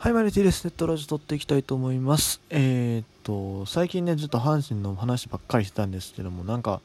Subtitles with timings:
[0.00, 0.64] はい、マリティです。
[0.64, 2.40] ネットラジオ撮っていきたいと思います。
[2.50, 6.80] えー、っと、最近ね、ずっと阪神の話ばっかりしてたんですけども、なんか、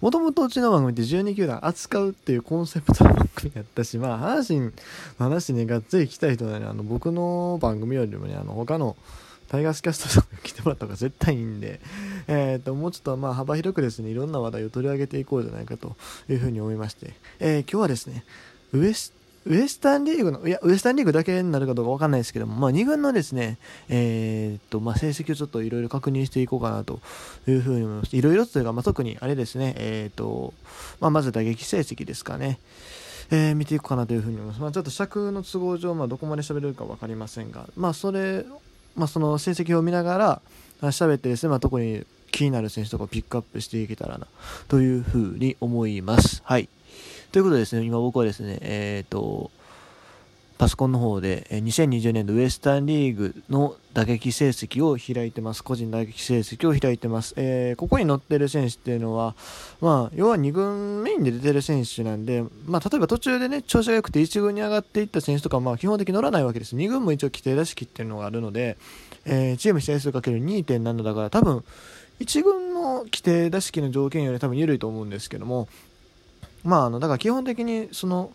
[0.00, 4.72] もともとうちの番組って12球団扱うっていうコンセプトの番組やったし、まあ、阪神の
[5.18, 8.96] 話ね、がっつり聞きたい人はね、あの、僕の番組よりもね、あの、他の、
[9.48, 11.80] タイガースキャストとか来てもらった方が絶対いいんで、
[12.28, 15.96] えー、っと、もうちょっとまあ幅広くですね、いろんな話題を取り上げていこうじゃないかと
[16.30, 18.24] いうふうに思いまして、えー、今日はですね、
[18.72, 27.00] ウエスウエスタンリーグの、いや、ウエスタンリーグだけになるかどうかわかんないですけども、まあ、2軍のですね、えー、っと、まあ、成績をちょっといろいろ確認していこうかなと
[27.46, 28.16] いうふうに思います。
[28.16, 30.52] いろいろというか、まあ、特にあれですね、えー、っと、
[31.00, 32.58] まあ、まず打撃成績ですかね。
[33.30, 34.60] えー、見ていこうかなというふうに思います。
[34.60, 38.44] まあ、ちょっと尺の都合上、まあ、どこまで喋れるか分かりませんが、まあ、それ、
[38.96, 40.42] まあ、その成績を見ながら、
[40.82, 44.26] 喋ってですね、まあ、特に気になる選手とかをピックアップしていけたらな、
[44.68, 46.42] というふうに思います。
[46.44, 46.68] はい。
[47.32, 49.50] ということでですね、今僕はですね、えっ、ー、と、
[50.58, 55.62] パソコンの方で2020年度ウエスタンリーグの打撃成績を開いてます。
[55.62, 57.34] 個人打撃成績を開いてます。
[57.36, 59.36] えー、ここに載ってる選手っていうのは、
[59.80, 66.74] まあ、要は2軍メインで出てる選手なんで、まあ、例えば途中でね、調子が良くて1軍に上がっていった選手とか、まあ、基本的に乗らないわけです。
[66.74, 68.78] 2軍も一応規定打式っていうのがあるので、
[69.26, 71.62] えー、チーム試合数かける2.7だから、多分、
[72.18, 75.68] 1軍の規定打式の条件より多分緩いと思うんですけども、
[76.64, 78.32] まあ、あの、だから基本的に、その、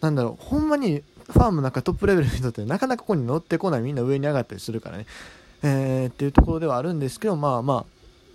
[0.00, 5.06] なんだろう、ほんまにファームなんかトップレベルの人ってなかなかここに乗ってこないみんな上に上がったりするからね、
[5.62, 7.86] えー、っていうところではあるんですけどまあまあ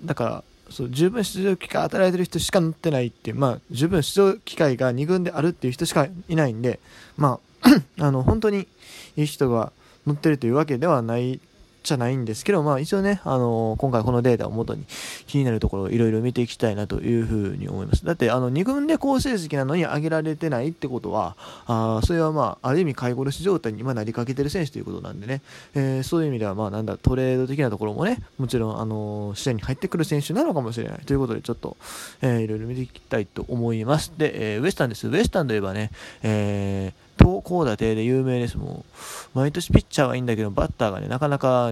[0.03, 6.79] だからそう十分出場機会与えられてる人しか乗ってないっていう、まあ、十分出場機会が2軍であるっていう人しかいないんで、
[7.17, 7.69] まあ、
[8.03, 8.67] あの本当に
[9.16, 9.71] いい人が
[10.07, 11.39] 乗ってるというわけではない
[11.86, 14.83] じゃないんですけど、まあ一応ね、あのー、今回このデータをもとに
[15.28, 18.03] 気になるところをいろいろ見ていきたいなというふうに思います。
[18.05, 21.36] だって、あの、2軍で好成績なのに上げられてないってことは、
[21.67, 25.41] あそれはまあ、ある意味買い殺し状態に今なりかけてる選手ということなんでね、
[25.75, 31.78] えー、そういう意味では、まあなんだ、トレード的なところもね、もちろん、あのー、試合に入ってくる選手なのかもしれないということで、ちょっと、
[32.22, 34.12] えー、いろいろ見ていきたいと思います。
[34.17, 35.07] で、えー、ウエスタンです。
[35.07, 35.91] ウエスタンといえばね、
[36.23, 38.57] えー、投高打低で有名です。
[38.57, 38.91] もう、
[39.35, 41.72] 毎年ピッチャーはいいんだけど、バッターがね、なかなか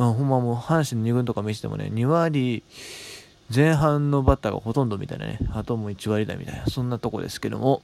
[0.00, 2.62] うん、ほんまもう阪神の2軍とか見せてもね、2割
[3.54, 7.82] 前半のバッターがほとんどみたいなね、あとも1割台みたいな、そんなとこですけども、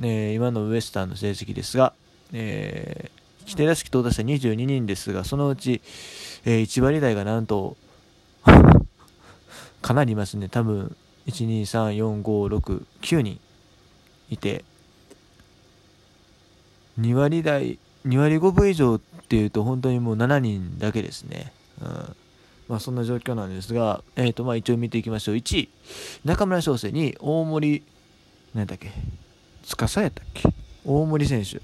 [0.00, 1.92] えー、今のウエスタンの成績ですが、
[2.32, 5.82] えー、規定打席到達者22人ですが、そのうち、
[6.46, 7.76] えー、1割台がなんと
[9.82, 10.48] かなりいますね。
[10.48, 13.38] 多分、1、2、3、4、5、6、9人
[14.30, 14.64] いて、
[16.98, 21.52] 2割台、2割5分以上っていうと本当にもう7人だけですね。
[21.80, 22.16] うん
[22.68, 25.34] まあ、そんな状況なんですが、えーとまあ、一応見ていきましょう。
[25.34, 25.68] 1位、
[26.24, 27.82] 中村翔成2位、大森、
[28.54, 28.92] 何だっけ、
[29.64, 30.48] 司やったっけ？
[30.84, 31.60] 大森選手。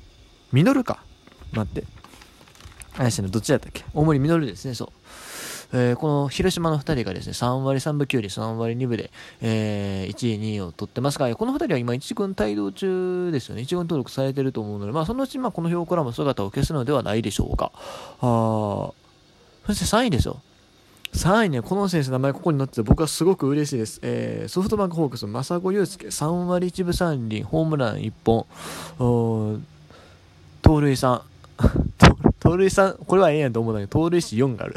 [0.53, 1.05] ミノルか？
[1.53, 1.85] 待って。
[2.97, 3.85] 怪しの、どっちだったっけ？
[3.95, 4.89] 大森ミノルですね、そう。
[5.73, 9.11] えー、この広島の2人がですね、3割3分9厘、3割2分で、
[9.41, 13.63] えー、1位、2位を取ってますが、この2人は今1軍帯同中ですよね。
[13.63, 17.73] 1軍登録されてると思うので、まあ、そのうち、まあ、この表からも姿を消すのではないでしょうか。
[18.21, 18.91] あ
[19.67, 20.41] そして3位ですよ。
[21.17, 24.01] 3位ね、この選手の名前ここに載ってて僕はすごく嬉しいです。
[24.03, 28.47] えー、ソフトバンクホークス、正子祐介、3割1分3厘、ホームラン1本、
[30.63, 31.21] 盗塁3、
[32.39, 34.75] 盗塁3、これはええやんと思うんだけど、盗塁4がある。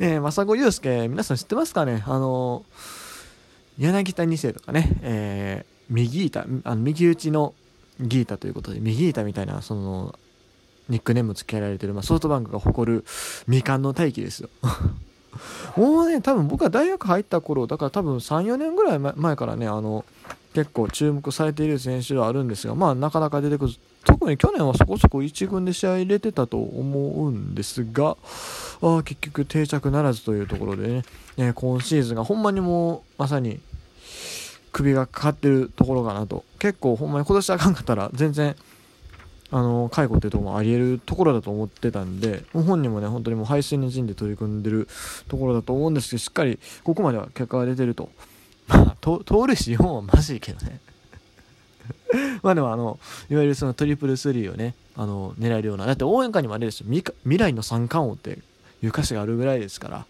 [0.00, 2.02] えー、正子祐介、皆さん知ってますかね？
[2.06, 2.64] あの
[3.78, 7.54] 柳田2世とかね、えー、右板、あの右打ちの
[8.00, 10.18] ギータということで、右板みたいな、その、
[10.88, 13.04] ニックネーム付けられてる、まあ、ソフトバンクが誇る
[13.46, 14.48] 未完の大器ですよ。
[15.76, 20.04] もうね、多分僕が大学入った頃、だから多分3、4年ぐらい前からね、あの、
[20.54, 23.72] 結構注目されている選手はあるんですが、まあなかなか出てくる。
[24.04, 28.16] 特に去年はそこそこ1軍で試合入れてたと思うんですが、
[28.82, 31.02] あ結局定着ならずというところでね、
[31.36, 33.60] え、今シーズンがほんまにもうまさに
[34.72, 36.44] 首がかかってるところかなと。
[36.58, 38.56] 結構ほんまに今年あかんかったら全然、
[39.50, 44.88] あの、介護っていうところもあり得るところだと思ってたんで、本人もね、本当にもう排水の陣で取り組んでる
[45.28, 48.10] ところだと思うんですけど、しっかりここまでは結果が出てると。
[48.66, 50.80] まあ、通るし4はマジいけどね。
[52.42, 52.98] まあでもあの、
[53.30, 55.86] いわゆるそのトリプルスリーをね、あの、狙えるような。
[55.86, 56.86] だって応援歌にもあれですよ。
[56.88, 58.38] 未来の三冠王って
[58.82, 60.06] いう歌詞があるぐらいですから、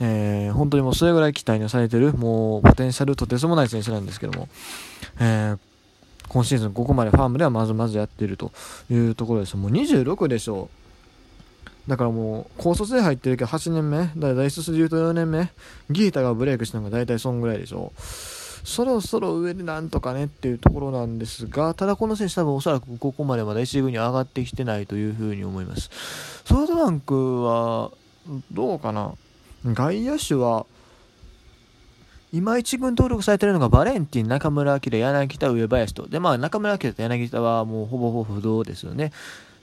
[0.00, 4.48] えー、本当にもうそれぐらい期待のされてる、もうポテンシャルとてつもない選手なんですけども、
[5.20, 5.58] えー、
[6.28, 8.52] 今シーズンここまでファームではまずまずやっていると
[8.90, 9.56] いうところです。
[9.56, 10.70] もう26でしょ
[11.86, 11.90] う。
[11.90, 15.50] だからもう、高卒で入ってるけど8年目、だから大卒で言うと4年目、
[15.90, 18.00] ギータがブレイクしたのが大体そんぐらいでしょう。
[18.64, 25.90] そろそろ上でなんとかねっていうところなんですが、ただこの選手多分おそらくここまでまだ1軍に上がってきてないというふうに思います。
[26.44, 27.90] ソフトバンクは、
[28.52, 29.12] どうかな？
[29.64, 30.66] 外野手は、
[32.32, 36.08] 今一軍登録されているのがバレンティン、中村晃、柳田、上林と。
[36.08, 39.12] で、まあ中村晃と柳田はもうほぼほぼ不動ですよね。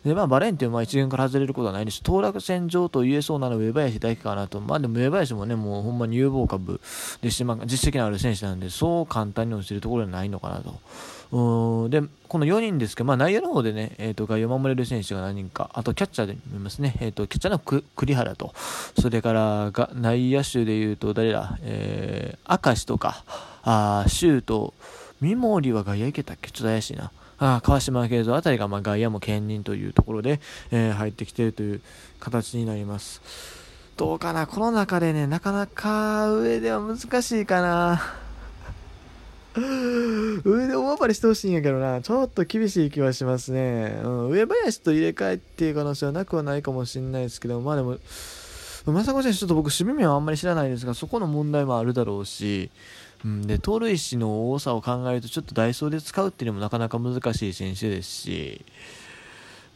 [0.06, 1.98] で、まあ、バレンティンは一軍から外れることはないです。
[1.98, 4.60] し、当落線上と言えそうなのは上林だけかなと。
[4.60, 6.80] まあ、でも上林もね、もうほんまに有望株
[7.22, 10.80] でし、まあ、実績のある選手なんで、そう簡単に落ちるところではないのかなと。
[11.32, 18.54] うんで、この4人ですけど、まあ、内野の方でね、えっ、ー、と、外野を守れる選手が何人か、あとキャッチャーで見ますね、えっ、ー、と、キャッチャーの栗原と、
[19.00, 23.24] それからが内野手でいうと、誰だ、えー、明石とか、
[23.64, 24.74] あシュート、
[25.22, 26.50] 三森は外野行けたっけ？
[26.50, 27.12] ちょっと怪しいな。
[27.40, 30.42] あ川島慶三あたりがま外野も兼任というところで、
[30.72, 31.82] えー、入ってきているという
[32.20, 33.22] 形になります。
[33.96, 34.48] どうかな？
[34.48, 38.02] この中でね、なかなか上では難しいかな。
[40.46, 44.00] 上で大暴れしてほしいんやけどな、ちょっと厳しい気はしますね。
[44.04, 47.98] うん、上林と入れ替えっていう可能性はなくはないかもしれないですけど、まあでも、
[48.86, 52.72] 正子選手、ちょっと僕、守備面はあんまり知らないですが、そこの問題もあるだろうし、
[53.26, 58.66] うん、で盗塁士の多さを考えるとちょっとダイソーで使うっていうのもなかなか難しい選手ですし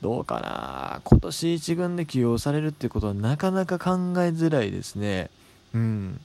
[0.01, 1.01] どうかな？
[1.04, 5.30] 今年1軍で起用されるっていうことはなかなか考えづらいですね。
[5.74, 6.19] うん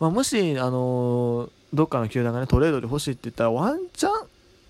[0.00, 4.12] まあ、もし、あのー、どっかの球団が、ね、トレードで欲しいって言ったらワンチャン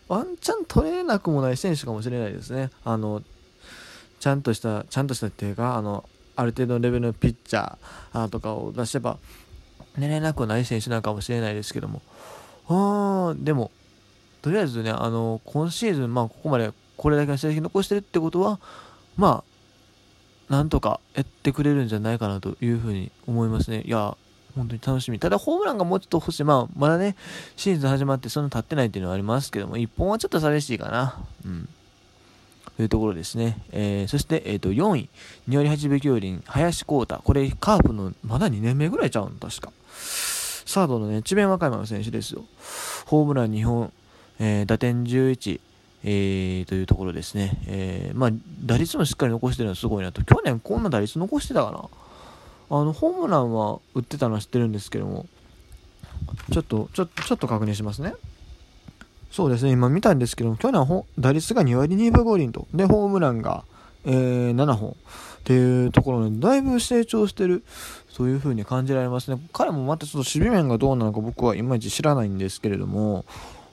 [0.08, 2.70] ワンチャン取れなくもない選手かもしれないですね。
[2.84, 3.22] あの
[4.20, 9.19] ちゃんとしたちゃんとしたっていうかあのある程度のレベルのピッチャーとかを出せば
[9.96, 12.02] 寝れなくない選手なのかもしれないですけども、
[12.69, 13.70] あでも、
[14.43, 18.61] とりあえずね、あの、今シーズン、まあ、ここまでこれだけの成績残してるってことは、
[19.17, 19.44] ま
[20.49, 23.82] あ、なんとかやってくれるんじゃないかなというふうに思いますね。
[23.82, 24.17] いや、
[24.55, 25.19] 本当に楽しみ。
[25.19, 26.44] ただ、ホームランがもうちょっと欲しい。
[26.44, 27.17] まあ、まだね、
[27.56, 31.25] シーズン始まってそんな経ってないっていうのはありますけども、1本はちょっと寂しいかな。
[31.44, 31.69] うん。
[32.76, 33.58] というところですね。
[33.72, 35.08] えー、そして、え、ー、と、4位、
[35.48, 37.20] 2割8分9厘、林光太。
[37.22, 39.72] これ、カープの、まだ2年目ぐらいちゃうの確か。
[40.66, 42.44] サードのね、智弁和歌山の選手ですよ。
[43.06, 43.92] ホームラン2本、
[44.40, 45.60] えー、打点11、
[46.02, 47.62] えー、というところですね。
[47.66, 48.30] えー、まあ、
[48.64, 50.22] 打率もしっかり残してるのはすごいなと。
[50.24, 51.84] 去年こんな打率残してたかな
[52.70, 55.26] あの、ホームランは打ってたのは知ってるんですけども、
[56.52, 58.14] ちょっと、ちょちょっと確認しますね。
[59.34, 63.64] そうですね、今見たんですけど、去年は打率が2割2分5厘と、で、ホームランが、
[64.04, 64.94] えー、7本っ
[65.42, 67.64] ていうところで、だいぶ成長してる
[68.08, 69.40] そういう風に感じられますね。
[69.52, 73.25] 彼もまたちょっと守備面がどうなのか僕はいまいち知らないんですけれども、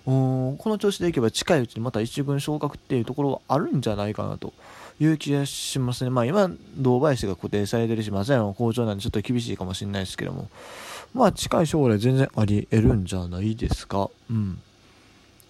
[0.04, 4.54] この調子でいけば近いうちにまた1軍昇格っていうところはあるんじゃないかなと
[5.00, 6.10] いう気がしますね。
[6.10, 10.50] まあ今、堂林が固定されてるし、松山も好調なんでちょっと厳しいかもしれないですけども、
[11.14, 14.10] まあ近い将来全然あり得るんじゃないですか。
[14.32, 14.60] うん。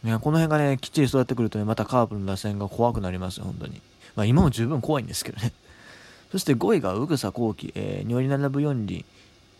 [0.03, 3.81] いや、この辺がね、きっちり育ってくるとね、またカープの打線が怖くなりますよ、本当に。
[4.15, 5.53] まあ今も十分怖いんですけどね。
[6.31, 9.05] そして5位が宇草幸輝、えー、2割7分4厘、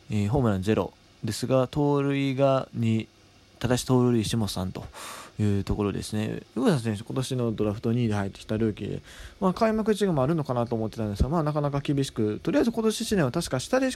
[0.09, 0.91] えー、ホームラン0
[1.23, 3.07] ですが、盗塁が2、
[3.59, 4.83] ただし盗塁下さんと
[5.39, 6.41] いうところですね。
[6.55, 9.01] 宇草選手、今年のドラフト2位で入ってきたルーキーで、
[9.39, 13.89] まあ、開幕1もあるのかなと思ってたんですが、まあ、なかなか厳しく、とりあえず今年1年は確か下で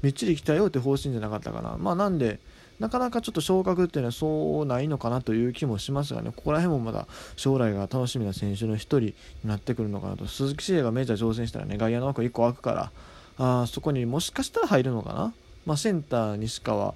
[0.00, 1.76] みっちり鍛えようって方針じゃなかったかな。
[1.76, 2.40] まあ、なんで、
[2.78, 7.06] なかなかちょっと昇格っていうのはそうないのかなという気もしますがね、ここら辺もまだ
[7.36, 9.14] 将来が楽しみな選手の1人に
[9.44, 12.92] なってくるのかなと、鈴木誠也がメジャー挑戦したらね、外野の枠1個空くから、
[13.38, 16.94] あそこにもしかしたら入るのかな、まあ、センター、西川。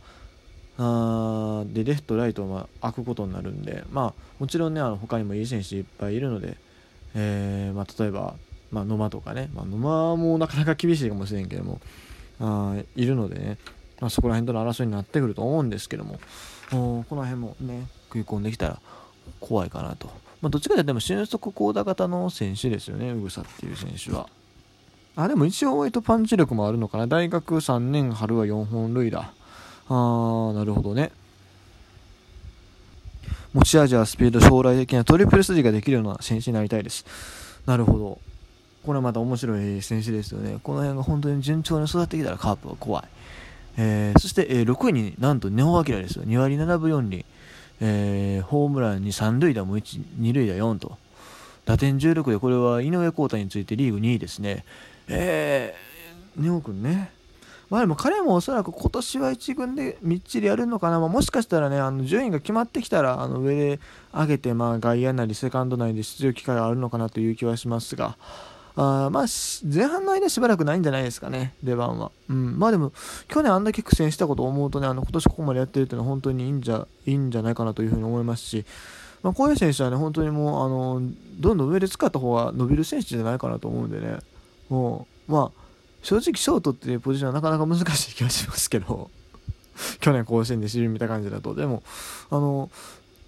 [0.82, 6.56] あで、レフト、ライトは空くことになるんで、まあ、もちろんね、あの他にもいい選手いっぱいいるので、
[7.14, 8.34] えーまあ、例えば、
[8.70, 11.80] まあ、野間とかね、まあ、野間もなかなか厳しいかもしれんけども、
[12.40, 13.58] あいるのでね、
[14.00, 16.18] まあ、そこら辺との争いになってくると思うんですけども、
[16.70, 18.80] この辺もね、食い込んできたら
[19.40, 20.08] 怖いかなと。
[20.40, 24.28] まあ、どっちかというと、でも俊足高打型の選手ですよね、うぐさっていう選手は。
[25.16, 27.06] あ、でも一応割とパンチ力もあるのかな。
[27.06, 29.32] 大学3年春は4本塁打。
[29.88, 31.12] あー、なるほどね。
[33.52, 37.04] 持ち味はスピード、将来的なトリプル筋ができるような選手になりたいです。
[37.66, 38.18] なるほど。
[38.86, 40.58] これまた面白い選手ですよね。
[40.62, 43.04] この辺が本当に順調に育ってきたらカープは怖い。
[43.76, 46.24] えー、そして、えー、6位になんと根尾明ですよ。
[46.24, 47.24] 2割7分4厘。
[47.82, 50.98] えー、ホームランに3塁打も1、2塁打4と。
[51.64, 54.64] 打点16で、これは井上康太についてリーグ2位ですね。
[55.08, 57.10] えー、根尾君ね。
[57.70, 63.80] まあでも彼もおそらく今年は1軍でみっちりやるのかな、まあ、もしかしたらね、あの順位が決まってきたら、あの上で
[64.12, 68.16] 上げて、まあ外野なりセカンドなりで出場機会があるのかなという気はしますが、
[68.76, 69.26] あまあ、
[69.64, 72.12] 前半の間しばらくないんじゃないですかね、出番は。
[72.28, 72.92] うん、まあでも、
[73.28, 78.64] 去年あんだけ苦戦したことを思うとね、あの今年ここまでやってるっていうのは本当にいいんじゃいいんじゃないかなというふうに思いますし、
[79.22, 81.02] まあ、こういう選手はね、本当にもう、あの
[81.38, 84.18] どんどん上で使った方が伸びる選手じゃないかなと思うんでね、
[84.68, 85.60] もう、まあ、
[86.02, 89.10] 正直、ショートっていうポジションはなかなか難しい気がしますけど、
[90.00, 91.82] 去年甲子園で知り見た感じだと、でも、
[92.30, 92.70] あの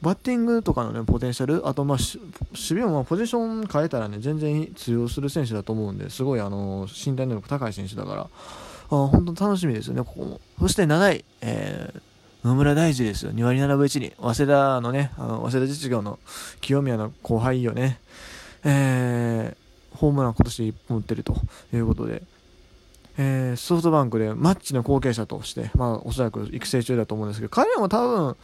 [0.03, 8.29] バッティングとかのね、ポテンシャル、あと、まあ、守備もポジション変えたらね、全然通用する選手だと思うんで、すごい、あの、身体能力高い選手だから、あ
[8.89, 10.41] 本当楽しみですよね、ここも。
[10.59, 13.33] そして7位、えー、野村大地ですよ。
[13.33, 14.13] 2割7分1厘。
[14.21, 16.19] 早稲田のね、あの早稲田実業の
[16.61, 18.01] 清宮の後輩よね。
[18.65, 21.37] えー、ホームラン今年1本打ってると
[21.73, 22.23] いうことで、
[23.19, 28.37] えー、ソフトバンクでマッチの後継者として、まあ、おそらく育成中だと思うんですけど、彼も多分、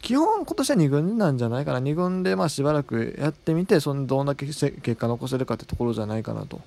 [0.00, 1.80] 基本今年は2軍なんじゃないかな。
[1.80, 6.60] 2軍でまあしばらくやってみて、そのどんだけ結果残せるかってところじゃないかなと。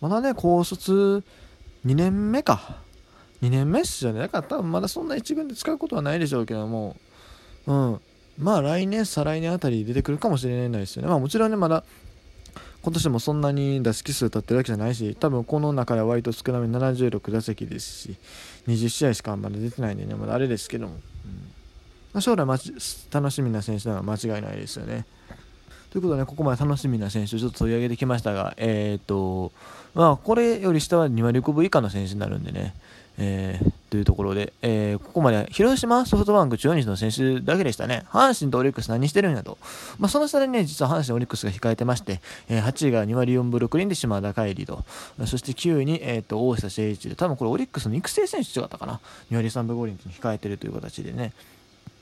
[0.00, 1.22] まだね、高卒
[1.84, 2.78] 2年目か。
[3.42, 4.20] 2年目っすよね。
[4.20, 6.96] だから多分まだそんな1軍で使うことはないでしょうけども、
[7.66, 8.00] うん。
[8.38, 11.08] まあ来年、再来年あたり出てくるかもしれないですよね。
[11.08, 11.84] まあもちろんね、まだ
[12.82, 18.16] 今年もそんなに打席数立ってるわけじゃないし、多分この中では割と少なめ76打席ですし、
[18.68, 21.00] 20試合しかまだ出てないんでね、まだあれですけども、うん。
[22.12, 22.46] まあ、将来
[23.10, 25.04] 楽しみな選手なのは間違いないですよね。
[25.90, 29.52] ということで、ね、ここまで楽しみな選手をちょっと取り上げてきましたが、え、ー、と、
[29.94, 32.74] まあ、これより下は2割5分以下の選手になるんでね、
[33.18, 38.04] えー、というところで、えー、ここまで広島、ソフトバンク、中日の選手だけでしたね。
[38.10, 39.58] 阪神とオリックス何してるんやと。
[39.98, 44.84] まあ、その下でね、実は阪神、オリックスが控えてまして、えー、8位が2割4分6厘で島田海里と、
[45.26, 49.00] そして9位に、えーと、大下誠一で、多分これオリックスの育成選手違ったかな。
[49.30, 51.32] 2割3分5厘に控えてるという形でね。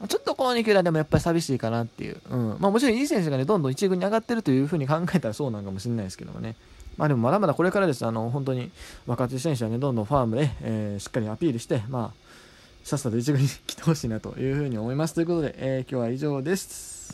[0.09, 2.21] ちょっとこの2球団でもやっぱり寂しいかなっていう。
[2.29, 2.57] うん。
[2.59, 6.57] まあもちろんいい選手がね、どんどん1軍に上がってるというふうに考えたらそうなんかもしれないですけどもね。
[6.97, 8.05] まあでもまだまだこれからです。
[8.07, 8.71] あの、本当に
[9.07, 12.25] 若手選手はね、どんどんファームで、えー、しっかりアピールして、まあ、
[12.85, 15.15] さっさと一軍に 来てほしいなというふうに思います。
[15.15, 16.94] ということで、えー、今日は以上です。